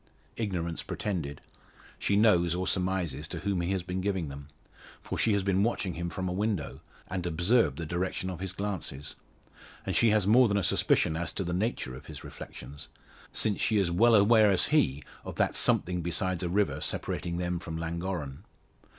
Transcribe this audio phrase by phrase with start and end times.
[0.35, 1.41] Ignorance pretended.
[1.99, 4.47] She knows, or surmises, to whom he has been giving them.
[5.03, 8.51] For she has been watching him from a window, and observed the direction of his
[8.51, 9.13] glances.
[9.85, 12.87] And she has more than a suspicion as to the nature of his reflections;
[13.31, 17.59] since she is well aware as he of that something besides a river separating them
[17.59, 18.39] from Llangorren.